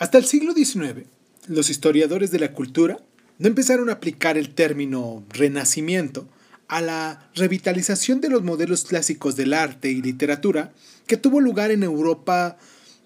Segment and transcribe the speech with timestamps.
[0.00, 1.04] Hasta el siglo XIX,
[1.46, 2.96] los historiadores de la cultura
[3.38, 6.26] no empezaron a aplicar el término renacimiento
[6.68, 10.72] a la revitalización de los modelos clásicos del arte y literatura
[11.06, 12.56] que tuvo lugar en Europa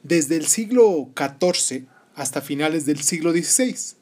[0.04, 3.97] desde el siglo XIV hasta finales del siglo XVI.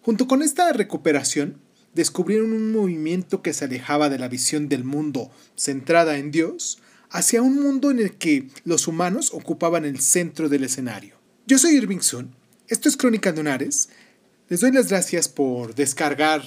[0.00, 1.58] Junto con esta recuperación,
[1.92, 6.78] descubrieron un movimiento que se alejaba de la visión del mundo centrada en Dios
[7.10, 11.21] hacia un mundo en el que los humanos ocupaban el centro del escenario.
[11.44, 12.36] Yo soy Irving Sun,
[12.68, 16.44] esto es Crónica de Les doy las gracias por descargar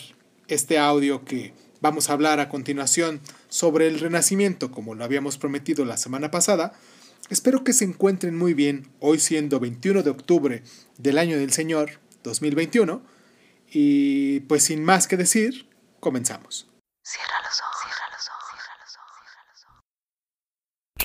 [0.47, 5.83] este audio que vamos a hablar a continuación sobre el renacimiento, como lo habíamos prometido
[5.83, 6.71] la semana pasada.
[7.29, 10.63] Espero que se encuentren muy bien hoy siendo 21 de octubre
[10.97, 13.03] del año del Señor 2021.
[13.69, 15.67] Y pues sin más que decir,
[15.99, 16.69] comenzamos.
[17.03, 19.65] Cierra los ojos, cierra los ojos, cierra los ojos, cierra los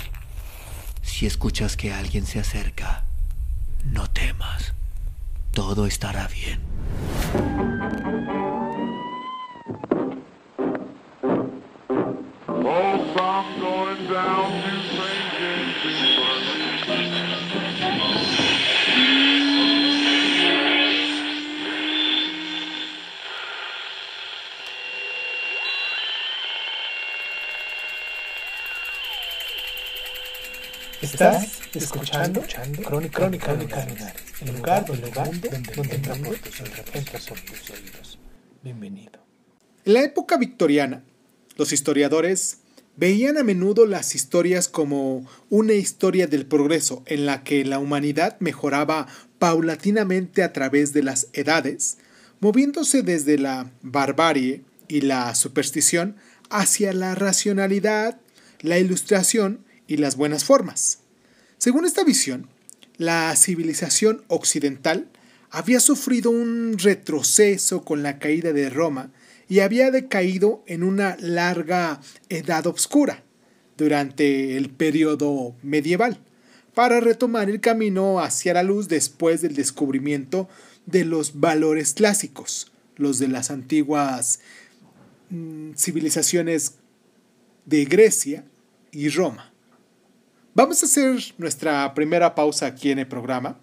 [0.01, 1.11] ojos.
[1.11, 3.10] Si escuchas que alguien se acerca,
[3.85, 4.75] no temas.
[5.53, 6.61] Todo estará bien.
[31.03, 36.15] Estás escuchando, escuchando Crónica, Crónica, Crónica el lugar, donde, el mundo, donde, donde entra
[37.29, 38.19] por tus oídos.
[38.63, 39.21] Bienvenido.
[39.85, 41.05] En la época victoriana,
[41.57, 42.59] los historiadores
[42.97, 48.37] veían a menudo las historias como una historia del progreso en la que la humanidad
[48.41, 49.07] mejoraba
[49.39, 51.99] paulatinamente a través de las edades,
[52.41, 56.17] moviéndose desde la barbarie y la superstición
[56.51, 58.21] hacia la racionalidad,
[58.61, 61.00] la ilustración y las buenas formas.
[61.61, 62.49] Según esta visión,
[62.97, 65.11] la civilización occidental
[65.51, 69.11] había sufrido un retroceso con la caída de Roma
[69.47, 72.01] y había decaído en una larga
[72.31, 73.25] edad oscura
[73.77, 76.19] durante el periodo medieval,
[76.73, 80.49] para retomar el camino hacia la luz después del descubrimiento
[80.87, 84.41] de los valores clásicos, los de las antiguas
[85.29, 86.77] mm, civilizaciones
[87.67, 88.47] de Grecia
[88.93, 89.50] y Roma.
[90.53, 93.61] Vamos a hacer nuestra primera pausa aquí en el programa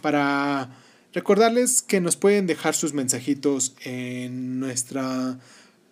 [0.00, 0.70] para
[1.12, 5.40] recordarles que nos pueden dejar sus mensajitos en nuestra,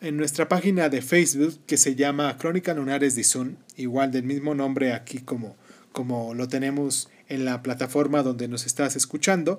[0.01, 4.55] en nuestra página de Facebook que se llama Crónica Lunares de Zoom, igual del mismo
[4.55, 5.57] nombre aquí como,
[5.91, 9.59] como lo tenemos en la plataforma donde nos estás escuchando.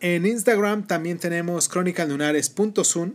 [0.00, 3.12] En Instagram también tenemos crónicalunares.zoom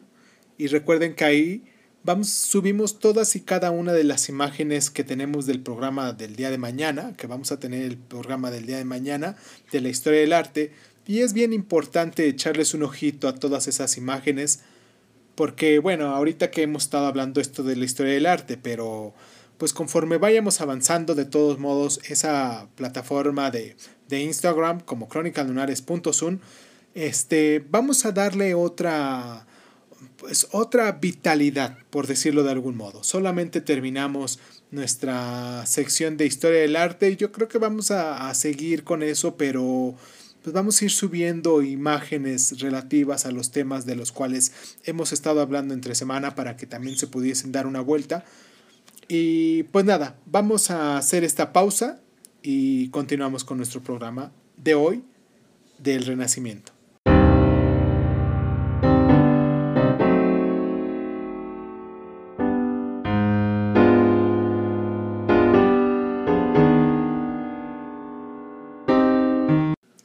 [0.59, 1.72] y recuerden que ahí
[2.05, 6.51] Vamos, subimos todas y cada una de las imágenes que tenemos del programa del día
[6.51, 9.37] de mañana, que vamos a tener el programa del día de mañana
[9.71, 10.73] de la historia del arte.
[11.07, 14.59] Y es bien importante echarles un ojito a todas esas imágenes,
[15.35, 19.13] porque bueno, ahorita que hemos estado hablando esto de la historia del arte, pero
[19.57, 23.77] pues conforme vayamos avanzando, de todos modos, esa plataforma de,
[24.09, 26.39] de Instagram como crónicalunares.zoom,
[26.95, 29.47] este, vamos a darle otra
[30.23, 33.03] pues otra vitalidad, por decirlo de algún modo.
[33.03, 34.39] Solamente terminamos
[34.71, 39.35] nuestra sección de historia del arte y yo creo que vamos a, seguir con eso,
[39.35, 39.93] pero
[40.41, 44.53] pues vamos a ir subiendo imágenes relativas a los temas de los cuales
[44.85, 48.23] hemos estado hablando entre semana para que también se pudiesen dar una vuelta.
[49.09, 51.99] Y pues nada, vamos a hacer esta pausa
[52.41, 55.03] y continuamos con nuestro programa de hoy
[55.79, 56.71] del Renacimiento.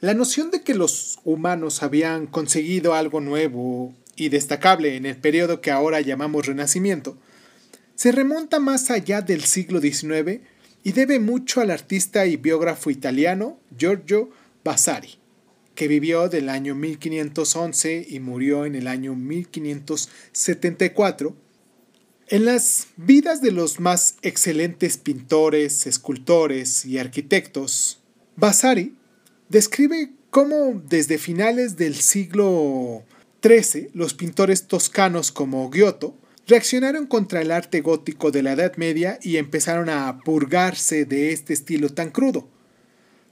[0.09, 5.61] La noción de que los humanos habían conseguido algo nuevo y destacable en el periodo
[5.61, 7.15] que ahora llamamos Renacimiento
[7.93, 10.39] se remonta más allá del siglo XIX
[10.83, 14.31] y debe mucho al artista y biógrafo italiano Giorgio
[14.63, 15.19] Vasari,
[15.75, 21.35] que vivió del año 1511 y murió en el año 1574.
[22.29, 27.99] En las vidas de los más excelentes pintores, escultores y arquitectos,
[28.35, 28.95] Vasari
[29.49, 33.03] describe cómo desde finales del siglo
[33.43, 36.15] XIII los pintores toscanos como Giotto
[36.47, 41.53] reaccionaron contra el arte gótico de la Edad Media y empezaron a purgarse de este
[41.53, 42.47] estilo tan crudo.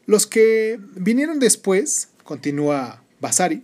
[0.06, 3.64] Los que vinieron después, continúa Vasari,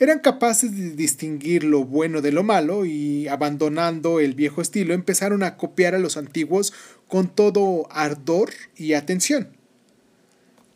[0.00, 5.42] eran capaces de distinguir lo bueno de lo malo y, abandonando el viejo estilo, empezaron
[5.42, 6.72] a copiar a los antiguos
[7.08, 9.48] con todo ardor y atención.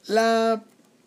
[0.06, 0.64] La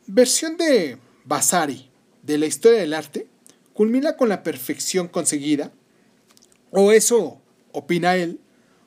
[0.08, 1.90] versión de Vasari
[2.24, 3.28] de la historia del arte
[3.74, 5.72] culmina con la perfección conseguida,
[6.72, 7.42] o eso
[7.72, 8.40] opina él,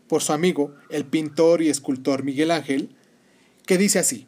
[0.08, 2.96] por su amigo, el pintor y escultor Miguel Ángel,
[3.66, 4.26] que dice así,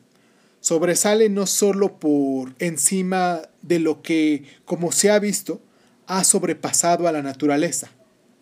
[0.60, 5.60] sobresale no solo por encima de lo que, como se ha visto,
[6.06, 7.90] ha sobrepasado a la naturaleza,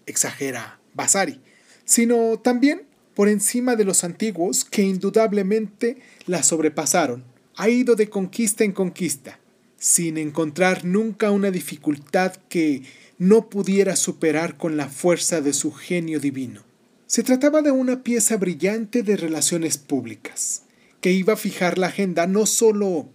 [0.06, 1.40] exagera Vasari,
[1.84, 2.82] sino también
[3.14, 7.24] por encima de los antiguos que indudablemente la sobrepasaron,
[7.58, 9.40] ha ido de conquista en conquista,
[9.76, 12.84] sin encontrar nunca una dificultad que
[13.18, 16.62] no pudiera superar con la fuerza de su genio divino.
[17.08, 20.62] Se trataba de una pieza brillante de relaciones públicas,
[21.00, 23.08] que iba a fijar la agenda no solo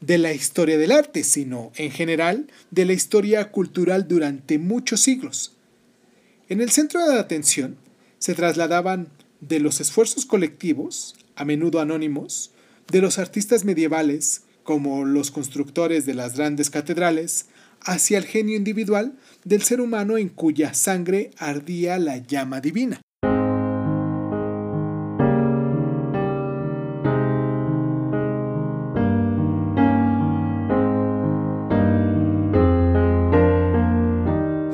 [0.00, 5.56] de la historia del arte, sino en general de la historia cultural durante muchos siglos.
[6.48, 7.76] En el centro de la atención
[8.20, 9.08] se trasladaban
[9.40, 12.52] de los esfuerzos colectivos, a menudo anónimos,
[12.90, 17.46] de los artistas medievales, como los constructores de las grandes catedrales,
[17.80, 23.00] hacia el genio individual del ser humano en cuya sangre ardía la llama divina.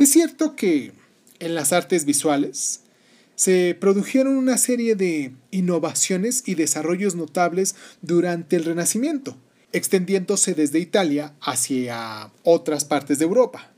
[0.01, 0.93] Es cierto que
[1.41, 2.81] en las artes visuales
[3.37, 9.37] se produjeron una serie de innovaciones y desarrollos notables durante el Renacimiento,
[9.73, 13.73] extendiéndose desde Italia hacia otras partes de Europa.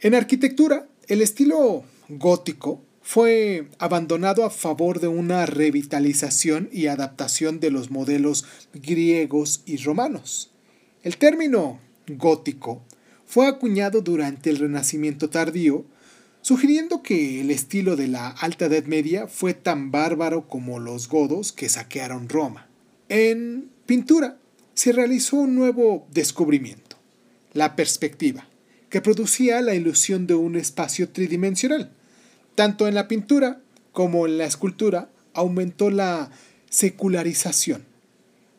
[0.00, 7.70] En arquitectura, el estilo gótico fue abandonado a favor de una revitalización y adaptación de
[7.70, 10.50] los modelos griegos y romanos.
[11.02, 12.82] El término gótico
[13.26, 15.84] fue acuñado durante el Renacimiento tardío,
[16.44, 21.52] sugiriendo que el estilo de la Alta Edad Media fue tan bárbaro como los godos
[21.52, 22.68] que saquearon Roma.
[23.08, 24.36] En pintura,
[24.74, 26.98] se realizó un nuevo descubrimiento,
[27.54, 28.46] la perspectiva,
[28.90, 31.90] que producía la ilusión de un espacio tridimensional.
[32.54, 33.62] Tanto en la pintura
[33.92, 36.30] como en la escultura aumentó la
[36.68, 37.86] secularización.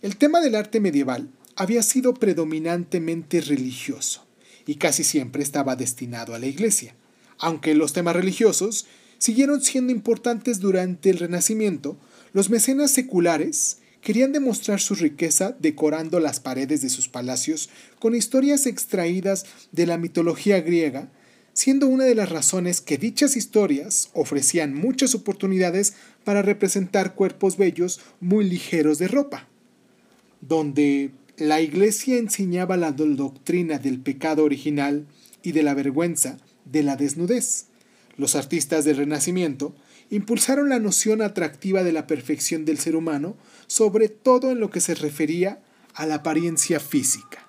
[0.01, 4.25] El tema del arte medieval había sido predominantemente religioso
[4.65, 6.95] y casi siempre estaba destinado a la iglesia,
[7.39, 8.85] aunque los temas religiosos
[9.17, 11.97] siguieron siendo importantes durante el Renacimiento,
[12.33, 18.67] los mecenas seculares querían demostrar su riqueza decorando las paredes de sus palacios con historias
[18.67, 21.09] extraídas de la mitología griega,
[21.53, 28.01] siendo una de las razones que dichas historias ofrecían muchas oportunidades para representar cuerpos bellos
[28.19, 29.47] muy ligeros de ropa,
[30.41, 35.07] donde la iglesia enseñaba la doctrina del pecado original
[35.41, 37.67] y de la vergüenza de la desnudez.
[38.17, 39.75] Los artistas del Renacimiento
[40.09, 43.35] impulsaron la noción atractiva de la perfección del ser humano,
[43.67, 45.61] sobre todo en lo que se refería
[45.93, 47.47] a la apariencia física.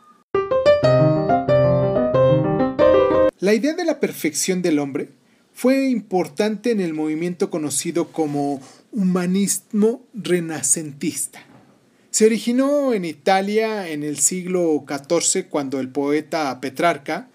[3.39, 5.11] La idea de la perfección del hombre
[5.53, 8.61] fue importante en el movimiento conocido como
[8.93, 11.41] humanismo renacentista.
[12.11, 17.29] Se originó en Italia en el siglo XIV cuando el poeta Petrarca,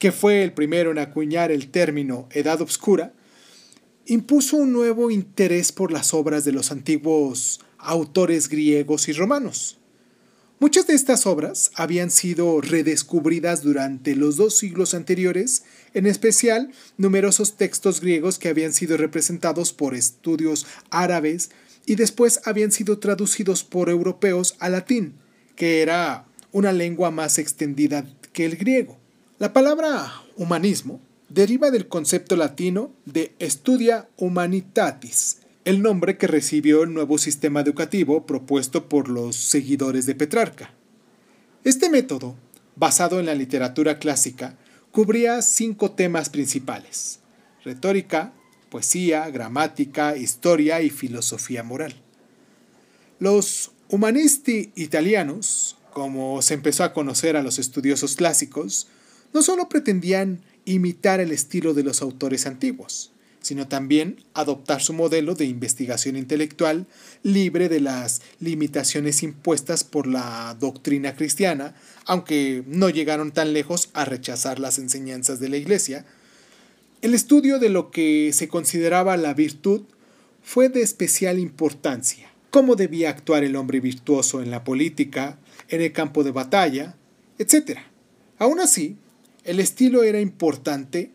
[0.00, 3.12] que fue el primero en acuñar el término Edad Obscura,
[4.06, 9.78] impuso un nuevo interés por las obras de los antiguos autores griegos y romanos.
[10.58, 17.58] Muchas de estas obras habían sido redescubridas durante los dos siglos anteriores, en especial numerosos
[17.58, 21.50] textos griegos que habían sido representados por estudios árabes
[21.84, 25.14] y después habían sido traducidos por europeos al latín,
[25.56, 28.99] que era una lengua más extendida que el griego.
[29.40, 36.92] La palabra humanismo deriva del concepto latino de Studia Humanitatis, el nombre que recibió el
[36.92, 40.74] nuevo sistema educativo propuesto por los seguidores de Petrarca.
[41.64, 42.34] Este método,
[42.76, 44.58] basado en la literatura clásica,
[44.92, 47.20] cubría cinco temas principales,
[47.64, 48.34] retórica,
[48.68, 51.94] poesía, gramática, historia y filosofía moral.
[53.18, 58.86] Los humanisti italianos, como se empezó a conocer a los estudiosos clásicos,
[59.32, 65.34] no solo pretendían imitar el estilo de los autores antiguos, sino también adoptar su modelo
[65.34, 66.86] de investigación intelectual
[67.22, 74.04] libre de las limitaciones impuestas por la doctrina cristiana, aunque no llegaron tan lejos a
[74.04, 76.04] rechazar las enseñanzas de la Iglesia.
[77.02, 79.82] El estudio de lo que se consideraba la virtud
[80.42, 82.30] fue de especial importancia.
[82.50, 86.96] Cómo debía actuar el hombre virtuoso en la política, en el campo de batalla,
[87.38, 87.78] etc.
[88.38, 88.96] Aún así,
[89.44, 91.12] el estilo era importante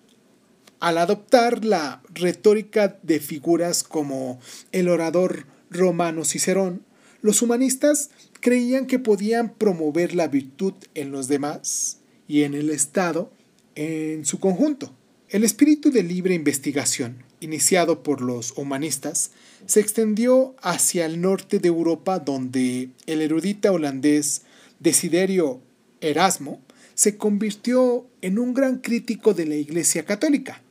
[0.80, 4.40] al adoptar la retórica de figuras como
[4.72, 6.84] el orador romano Cicerón,
[7.22, 13.32] Los humanistas creían que podían promover la virtud en los demás y en el Estado
[13.74, 14.94] en su conjunto.
[15.30, 19.32] El espíritu de libre investigación, iniciado por los humanistas,
[19.66, 24.44] se extendió hacia el norte de Europa donde el erudita holandés
[24.80, 25.62] Desiderio
[26.00, 26.62] Erasmo
[26.96, 30.62] se convirtió en un gran crítico de la Iglesia Católica,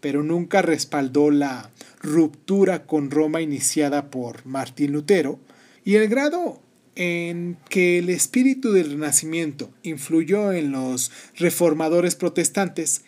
[0.00, 5.38] pero nunca respaldó la ruptura con Roma iniciada por Martín Lutero,
[5.84, 6.60] y el grado
[6.96, 13.02] en que el espíritu del Renacimiento influyó en los reformadores protestantes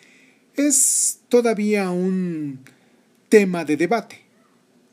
[0.55, 2.59] es todavía un
[3.29, 4.21] tema de debate.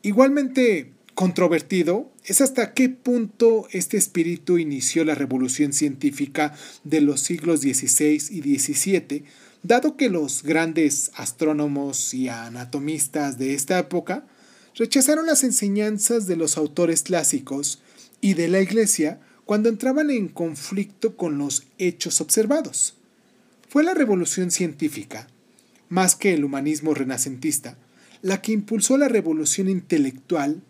[0.02, 6.54] Igualmente controvertido es hasta qué punto este espíritu inició la revolución científica
[6.84, 9.24] de los siglos XVI y XVII,
[9.62, 14.26] dado que los grandes astrónomos y anatomistas de esta época
[14.74, 17.80] rechazaron las enseñanzas de los autores clásicos
[18.20, 22.94] y de la Iglesia cuando entraban en conflicto con los hechos observados.
[23.70, 25.28] Fue la revolución científica,
[25.88, 27.78] más que el humanismo renacentista,
[28.20, 30.60] la que impulsó la revolución intelectual,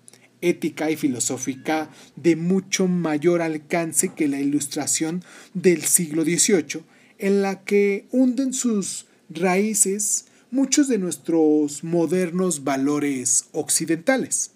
[0.40, 5.22] ética y filosófica de mucho mayor alcance que la ilustración
[5.54, 6.82] del siglo XVIII,
[7.18, 14.55] en la que hunden sus raíces muchos de nuestros modernos valores occidentales.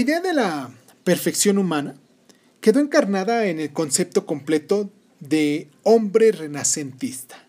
[0.00, 0.70] Idea de la
[1.04, 1.94] perfección humana
[2.62, 4.90] quedó encarnada en el concepto completo
[5.20, 7.46] de hombre renacentista,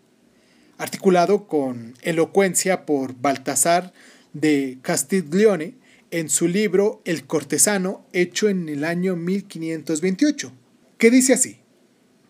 [0.77, 3.93] articulado con elocuencia por Baltasar
[4.33, 5.75] de Castiglione
[6.11, 10.51] en su libro El cortesano, hecho en el año 1528,
[10.97, 11.59] que dice así,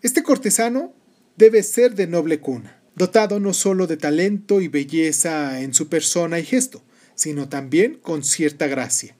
[0.03, 0.93] Este cortesano
[1.35, 6.37] debe ser de noble cuna, dotado no solo de talento y belleza en su persona
[6.37, 6.83] y gesto,
[7.15, 9.15] sino también con cierta gracia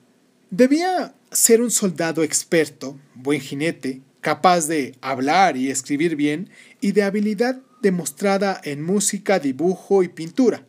[0.52, 7.04] Debía ser un soldado experto, buen jinete, capaz de hablar y escribir bien y de
[7.04, 10.66] habilidad demostrada en música, dibujo y pintura.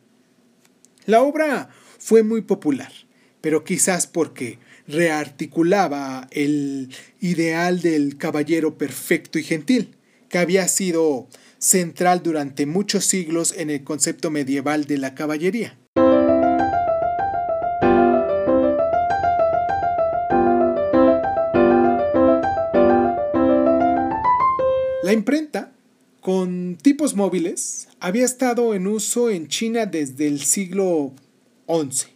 [1.05, 1.67] La obra
[1.99, 2.93] fue muy popular,
[3.41, 9.97] pero quizás porque rearticulaba el ideal del caballero perfecto y gentil,
[10.29, 15.77] que había sido central durante muchos siglos en el concepto medieval de la caballería.
[25.13, 25.71] La imprenta,
[26.21, 31.13] con tipos móviles, había estado en uso en China desde el siglo
[31.67, 32.07] XI,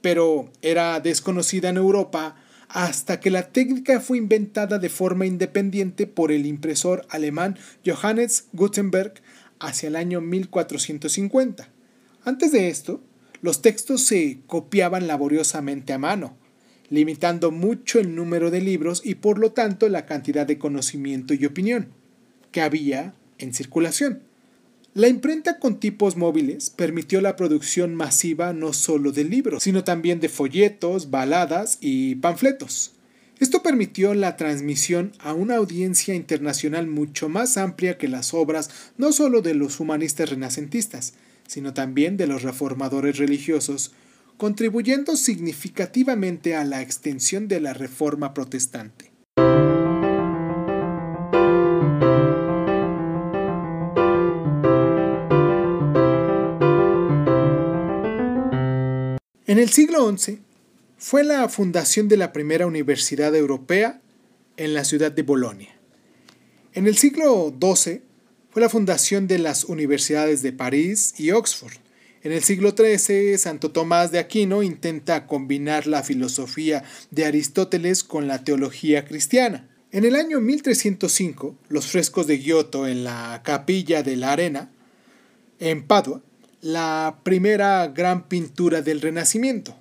[0.00, 2.34] pero era desconocida en Europa
[2.68, 9.22] hasta que la técnica fue inventada de forma independiente por el impresor alemán Johannes Gutenberg
[9.60, 11.68] hacia el año 1450.
[12.24, 13.00] Antes de esto,
[13.42, 16.36] los textos se copiaban laboriosamente a mano,
[16.88, 21.46] limitando mucho el número de libros y por lo tanto la cantidad de conocimiento y
[21.46, 21.99] opinión
[22.52, 24.22] que había en circulación.
[24.92, 30.18] La imprenta con tipos móviles permitió la producción masiva no solo de libros, sino también
[30.18, 32.92] de folletos, baladas y panfletos.
[33.38, 39.12] Esto permitió la transmisión a una audiencia internacional mucho más amplia que las obras no
[39.12, 41.14] solo de los humanistas renacentistas,
[41.46, 43.92] sino también de los reformadores religiosos,
[44.36, 49.09] contribuyendo significativamente a la extensión de la reforma protestante.
[59.50, 60.38] En el siglo XI
[60.96, 64.00] fue la fundación de la primera universidad europea
[64.56, 65.74] en la ciudad de Bolonia.
[66.72, 68.00] En el siglo XII
[68.50, 71.72] fue la fundación de las universidades de París y Oxford.
[72.22, 78.28] En el siglo XIII, Santo Tomás de Aquino intenta combinar la filosofía de Aristóteles con
[78.28, 79.68] la teología cristiana.
[79.90, 84.70] En el año 1305, los frescos de Giotto en la capilla de la Arena,
[85.58, 86.22] en Padua,
[86.62, 89.74] la primera gran pintura del Renacimiento.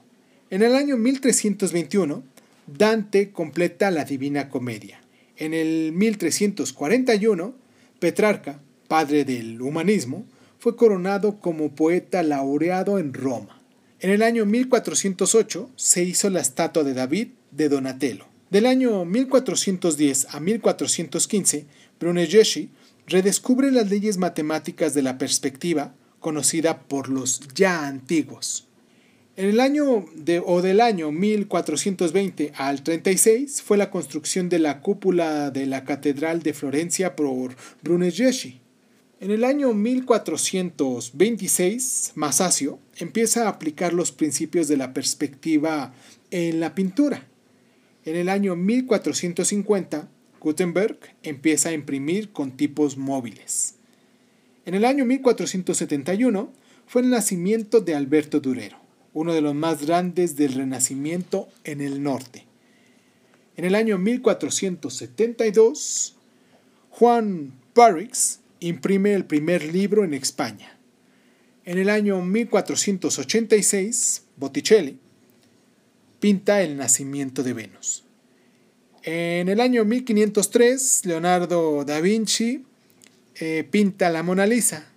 [0.49, 2.23] En el año 1321,
[2.67, 5.01] Dante completa la Divina Comedia.
[5.37, 7.53] En el 1341,
[7.99, 10.25] Petrarca, padre del humanismo,
[10.57, 13.61] fue coronado como poeta laureado en Roma.
[13.99, 18.25] En el año 1408 se hizo la estatua de David de Donatello.
[18.49, 21.65] Del año 1410 a 1415,
[21.99, 22.69] Brunelleschi
[23.05, 28.69] redescubre las leyes matemáticas de la perspectiva conocida por los ya antiguos.
[29.39, 34.81] En el año de, o del año 1420 al 36 fue la construcción de la
[34.81, 38.59] cúpula de la Catedral de Florencia por Brunelleschi.
[39.21, 45.93] En el año 1426, Masaccio empieza a aplicar los principios de la perspectiva
[46.31, 47.25] en la pintura.
[48.03, 50.09] En el año 1450,
[50.41, 53.78] Gutenberg empieza a imprimir con tipos móviles.
[54.69, 56.53] En el año 1471
[56.85, 58.77] fue el nacimiento de Alberto Durero
[59.13, 62.45] uno de los más grandes del Renacimiento en el norte.
[63.57, 66.17] En el año 1472,
[66.91, 70.77] Juan Parix imprime el primer libro en España.
[71.65, 74.99] En el año 1486, Botticelli
[76.19, 78.03] pinta el nacimiento de Venus.
[79.01, 82.68] En el año 1503, Leonardo da Vinci
[83.39, 84.89] eh, pinta la Mona Lisa.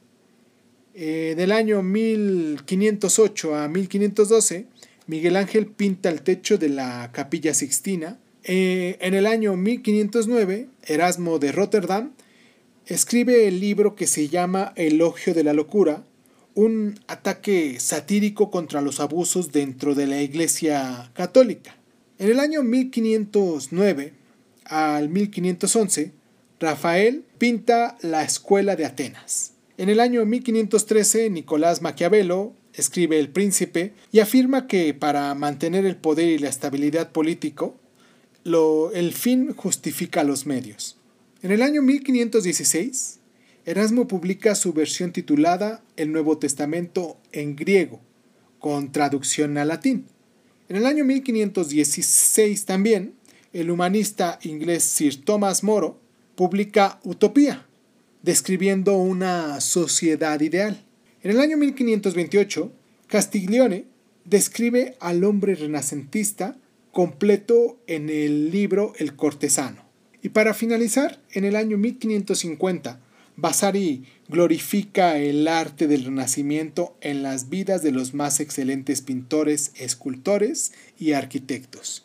[0.94, 4.66] Eh, del año 1508 a 1512,
[5.06, 8.18] Miguel Ángel pinta el techo de la capilla sixtina.
[8.44, 12.12] Eh, en el año 1509, Erasmo de Rotterdam
[12.87, 16.04] escribe el libro que se llama Elogio de la Locura,
[16.54, 21.76] un ataque satírico contra los abusos dentro de la Iglesia Católica.
[22.18, 24.12] En el año 1509
[24.64, 26.12] al 1511,
[26.62, 29.54] Rafael pinta la Escuela de Atenas.
[29.78, 35.97] En el año 1513, Nicolás Maquiavelo escribe El Príncipe y afirma que para mantener el
[35.97, 37.75] poder y la estabilidad político,
[38.45, 40.99] el fin justifica los medios.
[41.42, 43.19] En el año 1516,
[43.66, 48.00] Erasmo publica su versión titulada El Nuevo Testamento en griego,
[48.61, 50.07] con traducción al latín.
[50.69, 53.14] En el año 1516 también,
[53.52, 56.01] el humanista inglés Sir Thomas Moro
[56.34, 57.66] publica Utopía,
[58.22, 60.84] describiendo una sociedad ideal.
[61.22, 62.72] En el año 1528,
[63.06, 63.84] Castiglione
[64.24, 66.56] describe al hombre renacentista
[66.92, 69.84] completo en el libro El cortesano.
[70.22, 73.00] Y para finalizar, en el año 1550,
[73.36, 80.72] Vasari glorifica el arte del Renacimiento en las vidas de los más excelentes pintores, escultores
[80.98, 82.04] y arquitectos.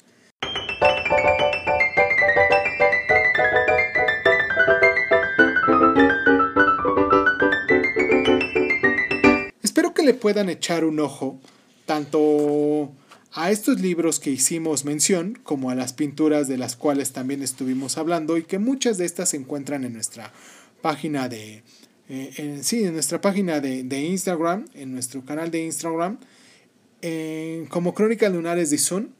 [10.08, 11.39] Le puedan echar un ojo
[11.86, 12.91] tanto
[13.34, 17.98] a estos libros que hicimos mención como a las pinturas de las cuales también estuvimos
[17.98, 20.32] hablando y que muchas de estas se encuentran en nuestra
[20.82, 21.62] página de
[22.10, 26.20] eh, en, sí, en nuestra página de, Instagram, en nuestro canal de Instagram,
[27.67, 29.13] como Crónicas Lunares de Sun.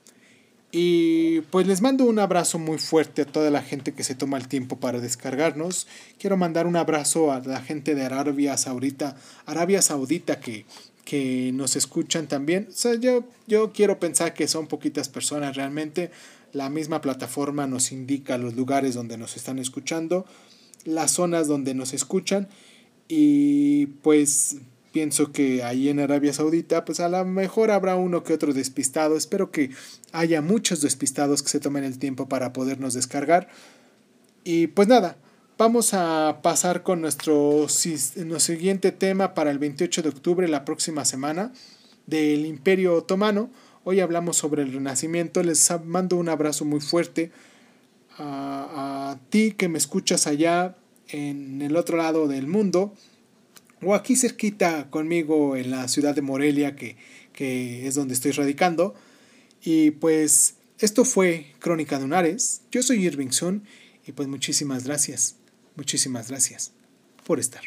[0.72, 4.38] Y pues les mando un abrazo muy fuerte a toda la gente que se toma
[4.38, 5.88] el tiempo para descargarnos.
[6.20, 10.66] Quiero mandar un abrazo a la gente de Arabia Saudita, Arabia Saudita que,
[11.06, 12.68] que nos escuchan también.
[12.70, 16.12] O sea, yo, yo quiero pensar que son poquitas personas realmente.
[16.52, 20.26] La misma plataforma nos indica los lugares donde nos están escuchando,
[20.84, 22.50] las zonas donde nos escuchan
[23.08, 24.58] y pues
[24.98, 29.16] pienso que ahí en Arabia Saudita, pues a lo mejor habrá uno que otro despistado.
[29.16, 29.70] Espero que
[30.12, 33.48] haya muchos despistados que se tomen el tiempo para podernos descargar.
[34.44, 35.16] Y pues nada,
[35.56, 41.54] vamos a pasar con nuestro, siguiente tema para el 28 de octubre, la próxima semana,
[42.08, 43.52] del Imperio Otomano.
[43.84, 45.44] Hoy hablamos sobre el Renacimiento.
[45.44, 47.30] Les mando un abrazo muy fuerte
[48.18, 50.76] a ti que me escuchas allá
[51.10, 52.96] en el otro lado del mundo
[53.82, 56.98] o aquí cerquita conmigo en la ciudad de Morelia, que,
[57.34, 58.96] que es donde estoy radicando.
[59.62, 62.62] Y pues esto fue Crónica de Unares.
[62.72, 63.64] Yo soy Irving Sun
[64.06, 65.36] y pues muchísimas gracias,
[65.76, 66.72] muchísimas gracias
[67.26, 67.64] por estar.